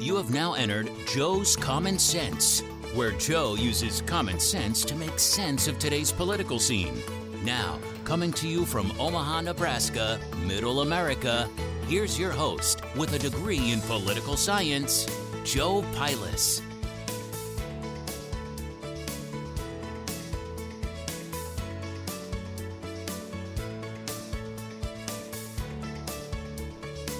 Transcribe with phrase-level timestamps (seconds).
[0.00, 2.62] You have now entered Joe's Common Sense,
[2.94, 7.02] where Joe uses common sense to make sense of today's political scene.
[7.44, 11.50] Now, coming to you from Omaha, Nebraska, Middle America,
[11.86, 15.06] here's your host with a degree in political science,
[15.44, 16.62] Joe Pilas.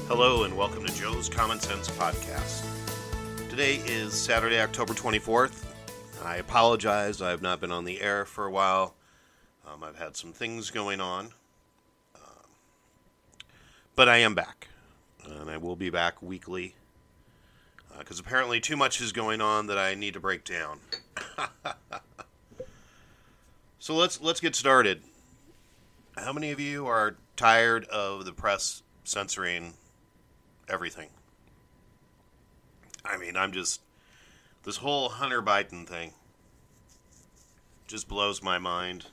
[0.08, 2.64] Hello, and welcome to Joe's Common Sense Podcast.
[3.50, 5.66] Today is Saturday, October 24th.
[6.24, 8.94] I apologize, I have not been on the air for a while.
[9.66, 11.26] Um, I've had some things going on.
[12.16, 12.22] Um,
[13.96, 14.68] but I am back,
[15.26, 16.74] and I will be back weekly.
[17.98, 20.80] Because uh, apparently, too much is going on that I need to break down.
[23.78, 25.02] so let's let's get started.
[26.16, 29.74] How many of you are tired of the press censoring
[30.68, 31.08] everything.
[33.04, 33.80] I mean, I'm just.
[34.64, 36.12] This whole Hunter Biden thing
[37.86, 39.06] just blows my mind.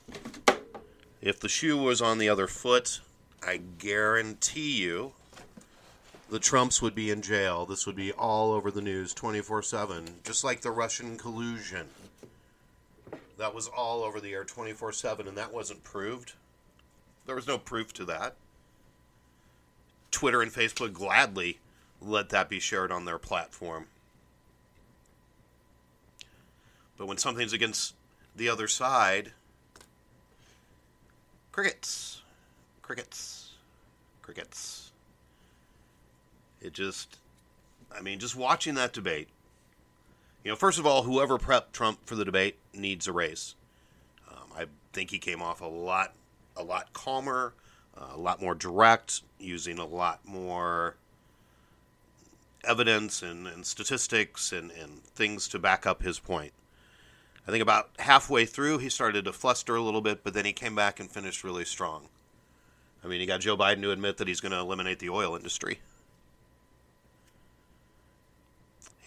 [1.22, 3.00] If the shoe was on the other foot,
[3.42, 5.14] I guarantee you
[6.30, 7.66] the Trumps would be in jail.
[7.66, 11.88] This would be all over the news 24 7, just like the Russian collusion.
[13.38, 16.34] That was all over the air 24 7, and that wasn't proved.
[17.26, 18.36] There was no proof to that.
[20.16, 21.60] Twitter and Facebook gladly
[22.02, 23.88] let that be shared on their platform.
[26.98, 27.96] But when something's against
[28.34, 29.34] the other side,
[31.52, 32.22] crickets,
[32.82, 33.52] crickets,
[34.22, 34.94] crickets.
[36.62, 37.18] It just,
[37.94, 39.28] I mean, just watching that debate.
[40.46, 43.56] You know, first of all, whoever prepped Trump for the debate needs a raise.
[44.32, 46.14] Um, I think he came off a lot,
[46.56, 47.54] a lot calmer,
[47.98, 50.96] a lot more direct, using a lot more
[52.64, 56.52] evidence and, and statistics and, and things to back up his point.
[57.48, 60.54] I think about halfway through, he started to fluster a little bit, but then he
[60.54, 62.08] came back and finished really strong.
[63.04, 65.36] I mean, he got Joe Biden to admit that he's going to eliminate the oil
[65.36, 65.80] industry.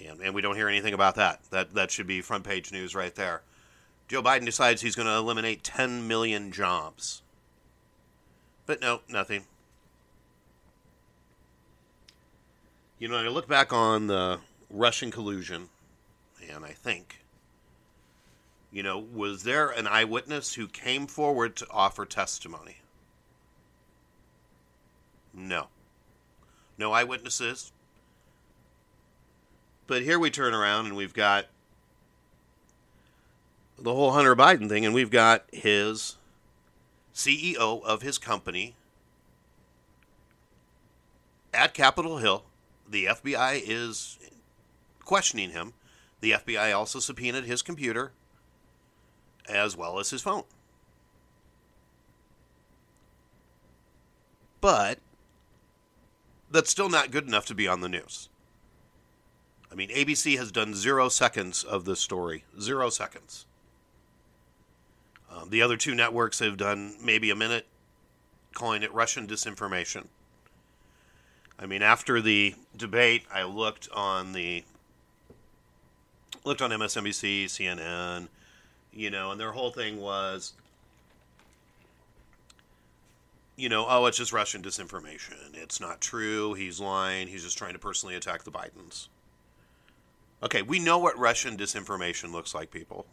[0.06, 1.40] And, and we don't hear anything about that.
[1.50, 3.42] That that should be front page news right there.
[4.06, 7.22] Joe Biden decides he's going to eliminate 10 million jobs.
[8.68, 9.44] But no, nothing.
[12.98, 15.70] You know, I look back on the Russian collusion,
[16.52, 17.24] and I think,
[18.70, 22.76] you know, was there an eyewitness who came forward to offer testimony?
[25.32, 25.68] No.
[26.76, 27.72] No eyewitnesses.
[29.86, 31.46] But here we turn around and we've got
[33.78, 36.17] the whole Hunter Biden thing, and we've got his
[37.18, 38.76] CEO of his company
[41.52, 42.44] at Capitol Hill.
[42.88, 44.18] The FBI is
[45.04, 45.74] questioning him.
[46.20, 48.12] The FBI also subpoenaed his computer
[49.48, 50.44] as well as his phone.
[54.60, 55.00] But
[56.48, 58.28] that's still not good enough to be on the news.
[59.72, 62.44] I mean, ABC has done zero seconds of this story.
[62.60, 63.47] Zero seconds.
[65.30, 67.66] Um, the other two networks have done maybe a minute,
[68.54, 70.06] calling it Russian disinformation.
[71.58, 74.64] I mean, after the debate, I looked on the
[76.44, 78.28] looked on MSNBC, CNN,
[78.92, 80.52] you know, and their whole thing was,
[83.56, 85.54] you know, oh, it's just Russian disinformation.
[85.54, 86.54] It's not true.
[86.54, 87.26] He's lying.
[87.26, 89.08] He's just trying to personally attack the Bidens.
[90.42, 93.06] Okay, we know what Russian disinformation looks like, people.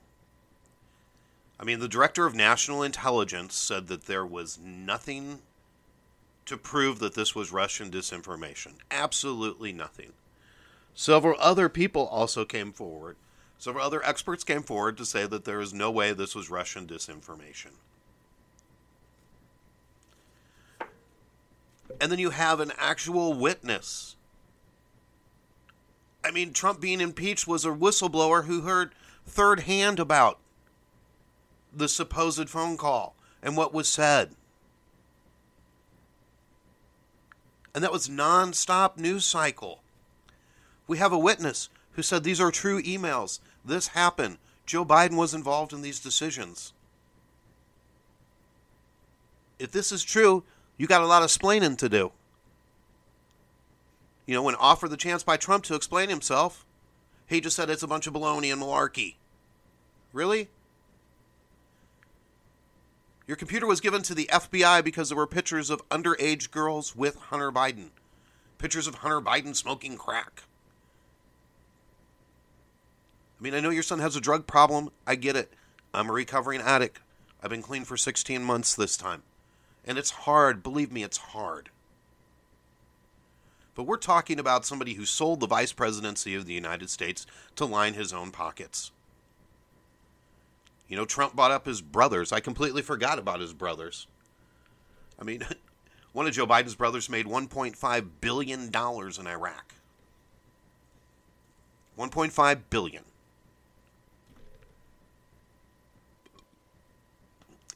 [1.60, 5.40] I mean, the director of national intelligence said that there was nothing
[6.46, 8.74] to prove that this was Russian disinformation.
[8.92, 10.14] Absolutely nothing.
[10.94, 13.16] Several other people also came forward.
[13.58, 16.86] Several other experts came forward to say that there is no way this was Russian
[16.86, 17.72] disinformation.
[22.02, 24.18] And then you have an actual witness.
[26.24, 28.94] I mean, Trump being impeached was a whistleblower who heard
[29.26, 30.40] third hand about
[31.76, 34.32] the supposed phone call and what was said.
[37.74, 39.82] And that was nonstop news cycle.
[40.88, 43.40] We have a witness who said these are true emails.
[43.64, 44.38] This happened.
[44.66, 46.74] Joe Biden was involved in these decisions.
[49.60, 50.44] If this is true,
[50.78, 52.12] you got a lot of splaining to do.
[54.26, 56.66] You know, when offered the chance by Trump to explain himself,
[57.28, 59.16] he just said it's a bunch of baloney and malarkey.
[60.14, 60.50] Really?
[63.28, 67.16] Your computer was given to the FBI because there were pictures of underage girls with
[67.16, 67.90] Hunter Biden.
[68.58, 70.44] pictures of Hunter Biden smoking crack.
[73.40, 74.92] I mean, I know your son has a drug problem.
[75.06, 75.52] I get it.
[75.94, 77.00] I'm a recovering addict.
[77.44, 79.24] I've been clean for 16 months this time.
[79.86, 80.64] And it's hard.
[80.64, 81.70] Believe me, it's hard.
[83.76, 87.28] But we're talking about somebody who sold the vice presidency of the United States
[87.58, 88.92] to line his own pockets.
[90.88, 92.32] You know, Trump bought up his brothers.
[92.32, 94.08] I completely forgot about his brothers.
[95.20, 95.44] I mean,
[96.14, 99.74] one of Joe Biden's brothers made $1.5 billion in Iraq.
[101.98, 103.04] 1.5 billion.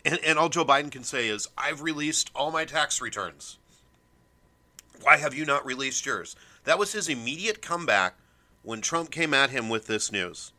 [0.06, 3.58] And, and all Joe Biden can say is, I've released all my tax returns.
[5.02, 6.36] Why have you not released yours?
[6.64, 8.16] That was his immediate comeback
[8.64, 10.52] when Trump came at him with this news.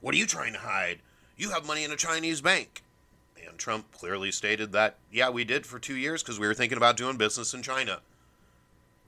[0.00, 1.00] What are you trying to hide?
[1.36, 2.82] You have money in a Chinese bank.
[3.46, 6.78] And Trump clearly stated that, yeah, we did for two years because we were thinking
[6.78, 8.00] about doing business in China.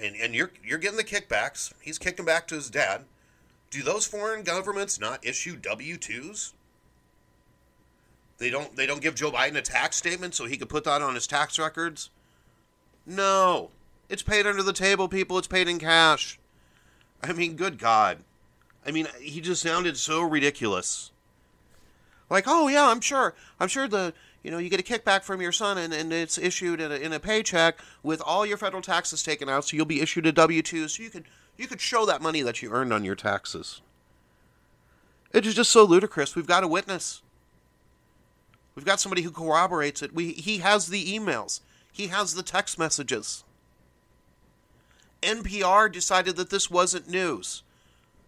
[0.00, 3.04] and, and you're, you're getting the kickbacks, he's kicking back to his dad.
[3.70, 6.52] Do those foreign governments not issue W 2s?
[8.36, 11.00] They don't they don't give Joe Biden a tax statement so he could put that
[11.00, 12.10] on his tax records?
[13.06, 13.70] No.
[14.08, 15.38] It's paid under the table, people.
[15.38, 16.40] It's paid in cash.
[17.22, 18.18] I mean, good God.
[18.84, 21.11] I mean, he just sounded so ridiculous.
[22.32, 23.34] Like, oh yeah, I'm sure.
[23.60, 26.38] I'm sure the you know you get a kickback from your son and, and it's
[26.38, 29.84] issued in a, in a paycheck with all your federal taxes taken out, so you'll
[29.84, 31.26] be issued a W two, so you could
[31.58, 33.82] you could show that money that you earned on your taxes.
[35.30, 36.34] It is just so ludicrous.
[36.34, 37.20] We've got a witness.
[38.74, 40.14] We've got somebody who corroborates it.
[40.14, 41.60] We, he has the emails,
[41.92, 43.44] he has the text messages.
[45.22, 47.62] NPR decided that this wasn't news.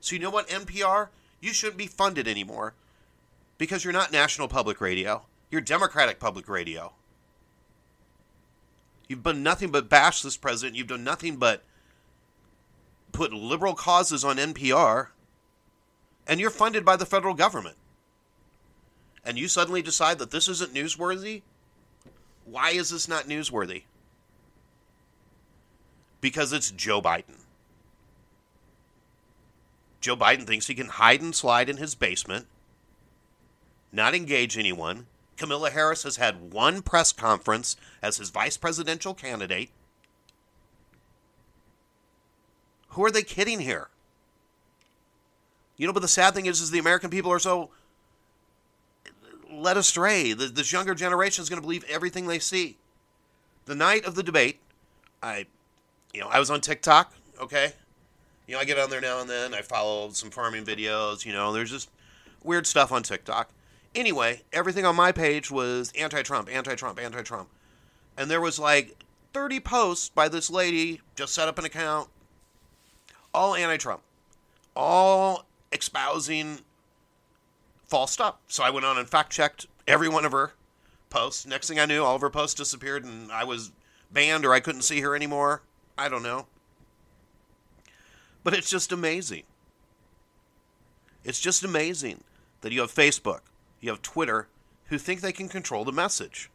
[0.00, 1.08] So, you know what, NPR?
[1.40, 2.74] You shouldn't be funded anymore
[3.64, 5.22] because you're not National Public Radio.
[5.50, 6.92] You're Democratic Public Radio.
[9.08, 10.76] You've done nothing but bash this president.
[10.76, 11.62] You've done nothing but
[13.12, 15.08] put liberal causes on NPR.
[16.26, 17.76] And you're funded by the federal government
[19.24, 21.42] and you suddenly decide that this isn't newsworthy,
[22.44, 23.84] why is this not newsworthy?
[26.20, 27.40] Because it's Joe Biden.
[30.00, 32.46] Joe Biden thinks he can hide and slide in his basement,
[33.94, 35.06] not engage anyone.
[35.36, 39.70] Kamala Harris has had one press conference as his vice presidential candidate.
[42.90, 43.88] Who are they kidding here?
[45.76, 47.70] You know, but the sad thing is, is the American people are so
[49.52, 50.32] led astray.
[50.32, 52.76] This younger generation is going to believe everything they see.
[53.66, 54.60] The night of the debate,
[55.22, 55.46] I,
[56.12, 57.12] you know, I was on TikTok.
[57.40, 57.72] Okay,
[58.46, 59.54] you know, I get on there now and then.
[59.54, 61.24] I follow some farming videos.
[61.24, 61.90] You know, there's just
[62.44, 63.50] weird stuff on TikTok.
[63.94, 67.48] Anyway, everything on my page was anti-Trump, anti-Trump, anti-Trump,
[68.16, 68.96] and there was like
[69.32, 72.08] 30 posts by this lady just set up an account,
[73.32, 74.02] all anti-Trump,
[74.74, 76.58] all espousing
[77.86, 78.36] false stuff.
[78.48, 80.54] So I went on and fact checked every one of her
[81.10, 81.46] posts.
[81.46, 83.70] Next thing I knew, all of her posts disappeared and I was
[84.10, 85.62] banned or I couldn't see her anymore.
[85.96, 86.46] I don't know.
[88.42, 89.44] But it's just amazing.
[91.24, 92.24] It's just amazing
[92.60, 93.40] that you have Facebook,
[93.84, 94.48] you have Twitter,
[94.86, 96.50] who think they can control the message.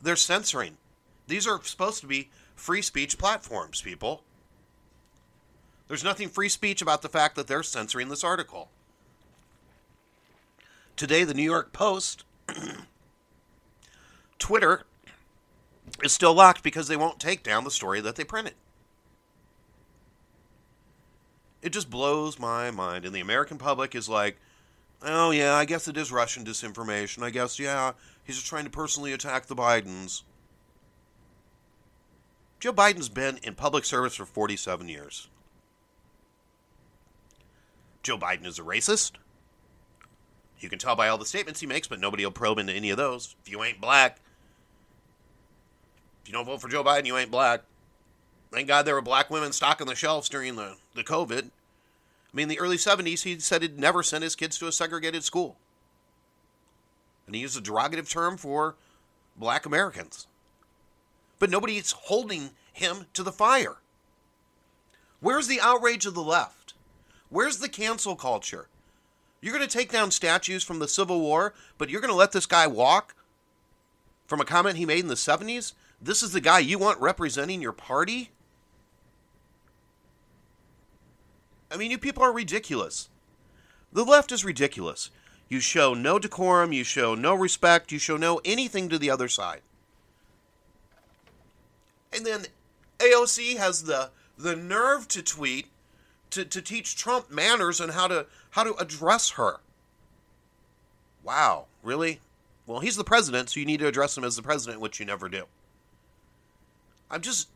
[0.00, 0.76] They're censoring.
[1.26, 4.22] These are supposed to be free speech platforms, people.
[5.88, 8.70] There's nothing free speech about the fact that they're censoring this article.
[10.96, 12.24] Today, the New York Post,
[14.38, 14.84] Twitter
[16.02, 18.54] is still locked because they won't take down the story that they printed.
[21.60, 23.04] It just blows my mind.
[23.04, 24.38] And the American public is like,
[25.04, 27.22] oh, yeah, I guess it is Russian disinformation.
[27.22, 27.92] I guess, yeah,
[28.24, 30.22] he's just trying to personally attack the Bidens.
[32.60, 35.28] Joe Biden's been in public service for 47 years.
[38.02, 39.12] Joe Biden is a racist.
[40.60, 42.90] You can tell by all the statements he makes, but nobody will probe into any
[42.90, 43.34] of those.
[43.44, 44.20] If you ain't black,
[46.22, 47.62] if you don't vote for Joe Biden, you ain't black.
[48.52, 51.50] Thank God there were black women stocking the shelves during the, the COVID.
[52.32, 54.72] I mean, in the early 70s, he said he'd never send his kids to a
[54.72, 55.56] segregated school.
[57.26, 58.76] And he used a derogative term for
[59.36, 60.26] black Americans.
[61.38, 63.76] But nobody's holding him to the fire.
[65.20, 66.74] Where's the outrage of the left?
[67.28, 68.68] Where's the cancel culture?
[69.40, 72.32] You're going to take down statues from the Civil War, but you're going to let
[72.32, 73.14] this guy walk
[74.26, 75.74] from a comment he made in the 70s?
[76.00, 78.30] This is the guy you want representing your party?
[81.72, 83.08] I mean, you people are ridiculous.
[83.92, 85.10] The left is ridiculous.
[85.48, 89.28] You show no decorum, you show no respect, you show no anything to the other
[89.28, 89.60] side.
[92.12, 92.46] And then
[92.98, 95.66] AOC has the the nerve to tweet
[96.30, 99.60] to, to teach Trump manners and how to how to address her.
[101.22, 102.20] Wow, really?
[102.66, 105.06] Well, he's the president, so you need to address him as the president, which you
[105.06, 105.44] never do.
[107.10, 107.48] I'm just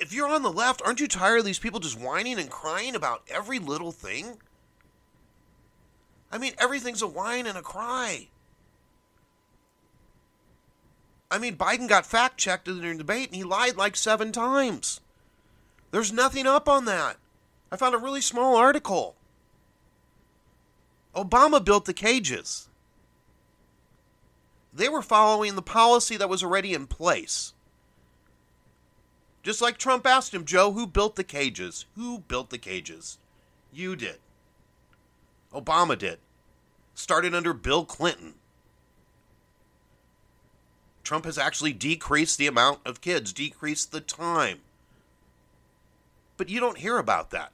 [0.00, 2.94] if you're on the left, aren't you tired of these people just whining and crying
[2.94, 4.38] about every little thing?
[6.32, 8.28] I mean, everything's a whine and a cry.
[11.30, 15.00] I mean, Biden got fact checked in the debate and he lied like seven times.
[15.90, 17.16] There's nothing up on that.
[17.70, 19.14] I found a really small article.
[21.14, 22.68] Obama built the cages.
[24.72, 27.52] They were following the policy that was already in place.
[29.42, 31.86] Just like Trump asked him, Joe, who built the cages?
[31.94, 33.18] Who built the cages?
[33.72, 34.18] You did.
[35.54, 36.18] Obama did.
[36.94, 38.34] Started under Bill Clinton.
[41.02, 44.60] Trump has actually decreased the amount of kids, decreased the time.
[46.36, 47.52] But you don't hear about that.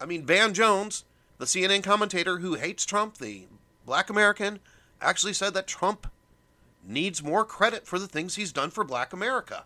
[0.00, 1.04] I mean, Van Jones,
[1.38, 3.44] the CNN commentator who hates Trump, the
[3.86, 4.60] black American,
[5.00, 6.06] actually said that Trump
[6.86, 9.64] needs more credit for the things he's done for black America.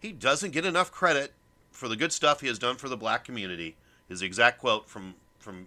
[0.00, 1.32] He doesn't get enough credit
[1.70, 3.76] for the good stuff he has done for the black community.
[4.08, 5.66] His exact quote from from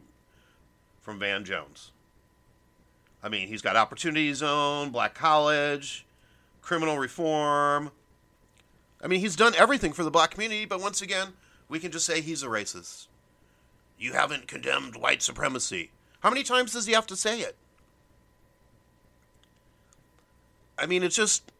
[1.02, 1.92] from Van Jones.
[3.24, 6.06] I mean, he's got Opportunity Zone, Black College,
[6.62, 7.92] criminal reform.
[9.02, 11.30] I mean, he's done everything for the black community, but once again,
[11.68, 13.08] we can just say he's a racist.
[13.98, 15.92] You haven't condemned white supremacy.
[16.22, 17.56] How many times does he have to say it?
[20.78, 21.52] I mean, it's just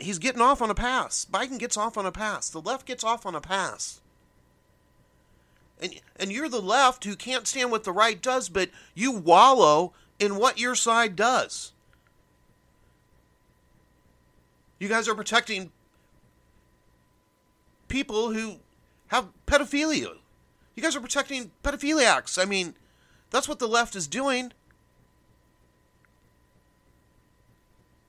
[0.00, 1.26] he's getting off on a pass.
[1.30, 2.48] Biden gets off on a pass.
[2.48, 4.00] The left gets off on a pass.
[5.80, 9.92] And and you're the left who can't stand what the right does, but you wallow
[10.18, 11.72] in what your side does.
[14.78, 15.72] You guys are protecting
[17.88, 18.56] people who
[19.08, 20.16] have pedophilia.
[20.78, 22.40] You guys are protecting pedophiliacs.
[22.40, 22.76] I mean,
[23.30, 24.52] that's what the left is doing.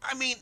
[0.03, 0.35] I mean,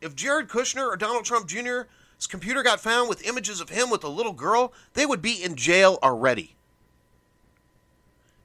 [0.00, 4.02] if Jared Kushner or Donald Trump Jr.'s computer got found with images of him with
[4.02, 6.56] a little girl, they would be in jail already.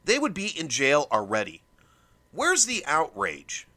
[0.04, 1.62] They would be in jail already.
[2.34, 3.68] Where's the outrage?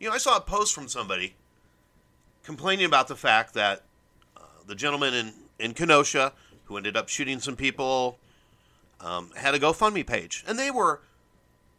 [0.00, 1.34] You know, I saw a post from somebody
[2.42, 3.84] complaining about the fact that
[4.36, 6.32] uh, the gentleman in, in Kenosha
[6.64, 8.18] who ended up shooting some people
[9.00, 10.44] um, had a GoFundMe page.
[10.46, 11.00] And they were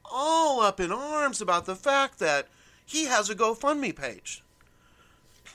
[0.05, 2.48] all up in arms about the fact that
[2.86, 4.43] he has a GoFundMe page.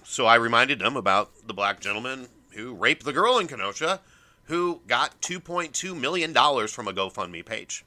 [0.04, 4.00] So I reminded them about the black gentleman who raped the girl in Kenosha
[4.44, 7.84] who got $2.2 million from a GoFundMe page.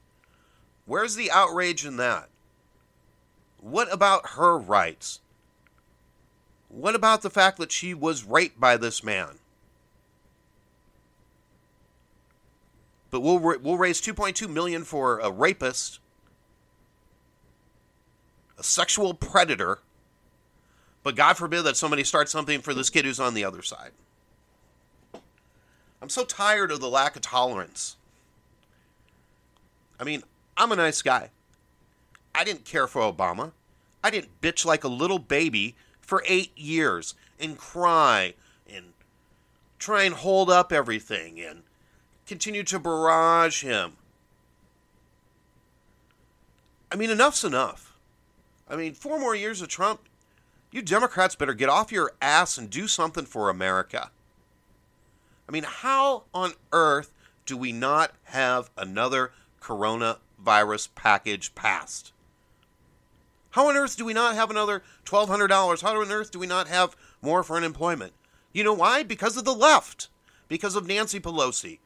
[0.86, 2.30] Where's the outrage in that?
[3.60, 5.20] What about her rights?
[6.70, 9.40] What about the fact that she was raped by this man?
[13.16, 16.00] But we'll we'll raise 2.2 million for a rapist
[18.60, 19.80] a sexual predator,
[21.02, 23.92] but God forbid that somebody starts something for this kid who's on the other side.
[26.02, 27.96] I'm so tired of the lack of tolerance.
[29.98, 30.22] I mean,
[30.58, 31.30] I'm a nice guy.
[32.34, 33.54] I didn't care for Obama.
[34.04, 38.34] I didn't bitch like a little baby for eight years and cry
[38.70, 38.88] and
[39.80, 41.64] try and hold up everything and
[42.26, 43.98] continue to barrage him.
[46.92, 47.98] I mean, enough's enough.
[48.70, 50.02] I mean, four more years of Trump,
[50.72, 54.12] you Democrats better get off your ass and do something for America.
[55.48, 57.12] I mean, how on earth
[57.46, 62.12] do we not have another coronavirus package passed?
[63.52, 65.82] How on earth do we not have another $1,200?
[65.82, 68.14] How on earth do we not have more for unemployment?
[68.52, 69.04] You know why?
[69.04, 70.10] Because of the left,
[70.48, 71.80] because of Nancy Pelosi.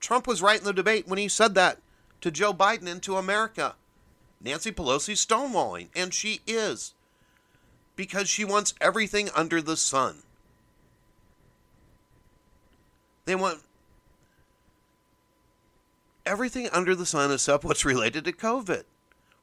[0.00, 1.78] Trump was right in the debate when he said that
[2.20, 3.76] to Joe Biden and to America.
[4.40, 6.94] Nancy Pelosi's stonewalling, and she is.
[7.96, 10.22] Because she wants everything under the sun.
[13.26, 13.60] They want
[16.24, 18.84] everything under the sun except what's related to COVID.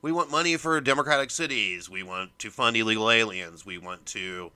[0.02, 1.90] We want money for democratic cities.
[1.90, 3.66] We want to fund illegal aliens.
[3.66, 4.52] We want to.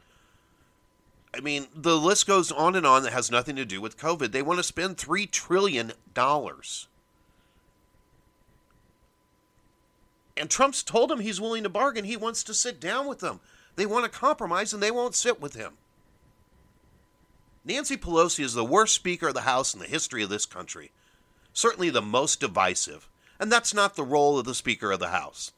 [1.33, 4.31] I mean, the list goes on and on that has nothing to do with COVID.
[4.31, 5.93] They want to spend $3 trillion.
[10.37, 12.03] And Trump's told him he's willing to bargain.
[12.03, 13.39] He wants to sit down with them.
[13.75, 15.73] They want to compromise and they won't sit with him.
[17.63, 20.91] Nancy Pelosi is the worst Speaker of the House in the history of this country.
[21.53, 23.07] Certainly the most divisive.
[23.39, 25.53] And that's not the role of the Speaker of the House.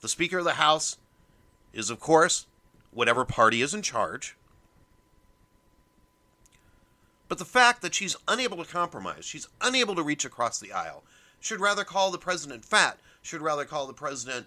[0.00, 0.96] The Speaker of the House
[1.72, 2.46] is, of course,
[2.90, 4.36] whatever party is in charge.
[7.28, 11.04] But the fact that she's unable to compromise, she's unable to reach across the aisle,
[11.40, 14.46] should rather call the president fat, should rather call the president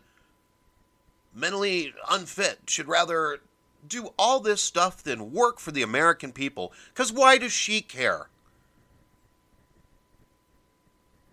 [1.34, 3.40] mentally unfit, should rather
[3.88, 6.74] do all this stuff than work for the American people.
[6.94, 8.28] Because why does she care?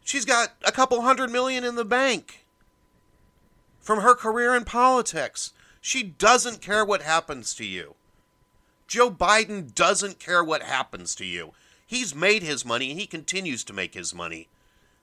[0.04, 2.46] She's got a couple hundred million in the bank
[3.80, 5.52] from her career in politics.
[5.80, 7.94] She doesn't care what happens to you.
[8.88, 11.52] Joe Biden doesn't care what happens to you.
[11.86, 14.48] He's made his money and he continues to make his money,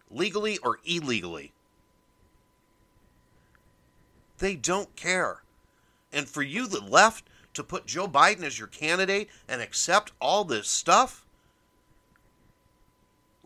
[0.09, 1.53] legally or illegally.
[4.39, 5.43] They don't care.
[6.11, 10.43] And for you, the left, to put Joe Biden as your candidate and accept all
[10.43, 11.25] this stuff,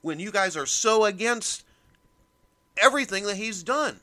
[0.01, 1.65] when you guys are so against
[2.81, 3.99] everything that he's done.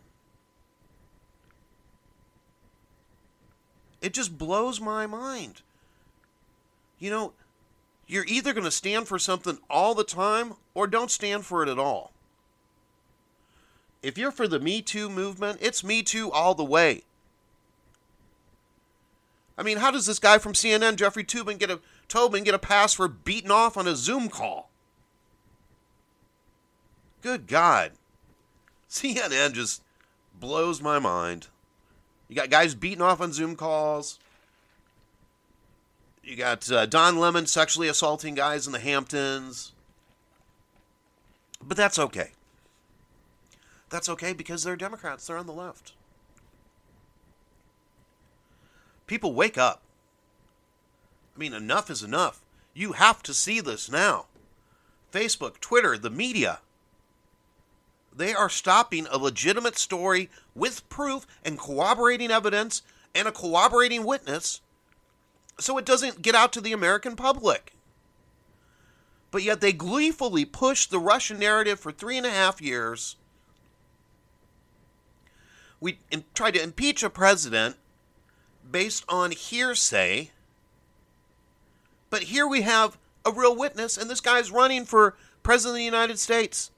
[4.02, 5.62] It just blows my mind.
[6.98, 7.32] You know,
[8.06, 11.68] you're either going to stand for something all the time or don't stand for it
[11.68, 12.12] at all.
[14.02, 17.02] If you're for the Me Too movement, it's Me Too all the way.
[19.58, 22.58] I mean, how does this guy from CNN, Jeffrey Toobin, get a Tobin get a
[22.58, 24.70] pass for beating off on a Zoom call?
[27.22, 27.92] Good God.
[28.88, 29.82] CNN just
[30.38, 31.48] blows my mind.
[32.28, 34.18] You got guys beating off on Zoom calls.
[36.26, 39.70] You got uh, Don Lemon sexually assaulting guys in the Hamptons.
[41.62, 42.32] But that's okay.
[43.90, 45.24] That's okay because they're Democrats.
[45.24, 45.92] They're on the left.
[49.06, 49.82] People wake up.
[51.36, 52.42] I mean, enough is enough.
[52.74, 54.26] You have to see this now.
[55.12, 56.58] Facebook, Twitter, the media.
[58.14, 62.82] They are stopping a legitimate story with proof and corroborating evidence
[63.14, 64.60] and a corroborating witness
[65.59, 67.75] so it doesn't get out to the American public.
[69.31, 73.16] But yet they gleefully push the Russian narrative for three and a half years.
[75.81, 75.99] We
[76.35, 77.77] tried to impeach a president
[78.71, 80.31] based on hearsay.
[82.09, 85.85] But here we have a real witness, and this guy's running for president of the
[85.85, 86.71] United States.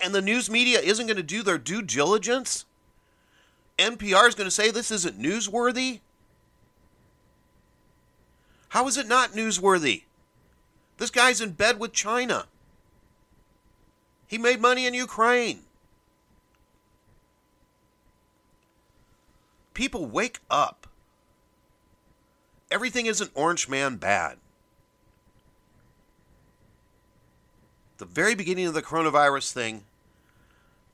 [0.00, 2.66] And the news media isn't going to do their due diligence.
[3.78, 6.00] NPR is going to say this isn't newsworthy.
[8.74, 10.02] How is it not newsworthy?
[10.98, 12.46] This guy's in bed with China.
[14.26, 15.60] He made money in Ukraine.
[19.74, 20.88] People wake up.
[22.68, 24.38] Everything isn't Orange Man bad.
[27.98, 29.84] The very beginning of the coronavirus thing,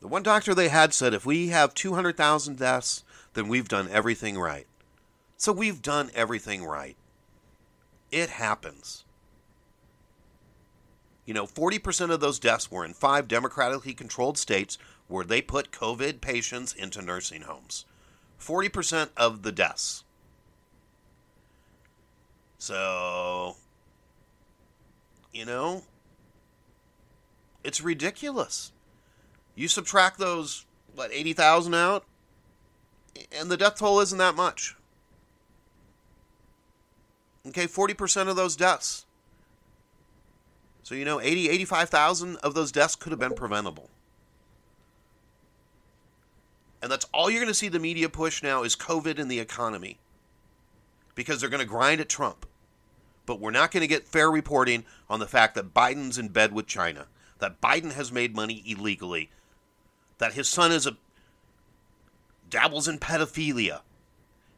[0.03, 4.38] the one doctor they had said if we have 200,000 deaths, then we've done everything
[4.38, 4.66] right.
[5.38, 6.99] So we've done everything right.
[8.11, 9.05] It happens.
[11.27, 15.70] You know, 40% of those deaths were in five democratically controlled states where they put
[15.70, 17.85] COVID patients into nursing homes.
[18.40, 20.05] 40% of the deaths.
[22.59, 23.57] So,
[25.33, 25.85] you know,
[27.62, 28.73] it's ridiculous.
[29.55, 32.05] You subtract those, what, 80,000 out,
[33.33, 34.77] and the death toll isn't that much.
[37.51, 39.07] Okay, 40% of those deaths.
[40.85, 43.91] So, you know, 80, 85,000 of those deaths could have been preventable.
[46.83, 49.41] And that's all you're going to see the media push now is COVID and the
[49.41, 49.99] economy.
[51.15, 52.47] Because they're going to grind at Trump.
[53.27, 56.53] But we're not going to get fair reporting on the fact that Biden's in bed
[56.53, 57.07] with China,
[57.39, 59.31] that Biden has made money illegally,
[60.19, 60.97] that his son is a
[62.49, 63.81] dabbles in pedophilia.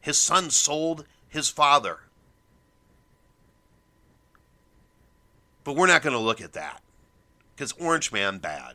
[0.01, 2.01] His son sold his father.
[5.64, 6.83] But we're not going to look at that
[7.55, 8.75] because Orange Man bad.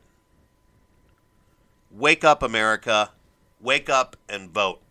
[1.91, 3.12] Wake up, America.
[3.60, 4.82] Wake up and vote.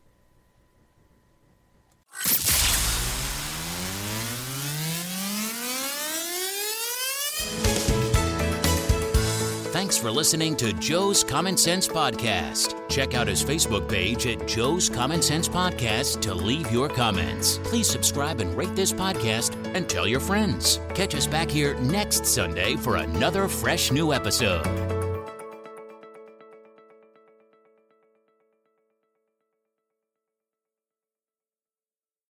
[9.96, 12.87] Thanks for listening to Joe's Common Sense Podcast.
[12.90, 17.56] Check out his Facebook page at Joe's Common Sense Podcast to leave your comments.
[17.64, 20.80] Please subscribe and rate this podcast and tell your friends.
[20.94, 24.95] Catch us back here next Sunday for another fresh new episode.